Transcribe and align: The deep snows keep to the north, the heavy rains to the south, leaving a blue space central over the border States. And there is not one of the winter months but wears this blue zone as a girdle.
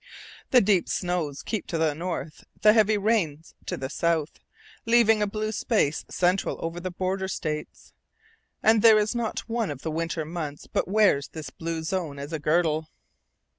The 0.49 0.61
deep 0.61 0.89
snows 0.89 1.43
keep 1.43 1.67
to 1.67 1.77
the 1.77 1.93
north, 1.93 2.45
the 2.63 2.73
heavy 2.73 2.97
rains 2.97 3.53
to 3.67 3.77
the 3.77 3.87
south, 3.87 4.39
leaving 4.87 5.21
a 5.21 5.27
blue 5.27 5.51
space 5.51 6.05
central 6.09 6.57
over 6.59 6.79
the 6.79 6.89
border 6.89 7.27
States. 7.27 7.93
And 8.63 8.81
there 8.81 8.97
is 8.97 9.13
not 9.13 9.41
one 9.47 9.69
of 9.69 9.83
the 9.83 9.91
winter 9.91 10.25
months 10.25 10.65
but 10.65 10.87
wears 10.87 11.27
this 11.27 11.51
blue 11.51 11.83
zone 11.83 12.17
as 12.17 12.33
a 12.33 12.39
girdle. 12.39 12.89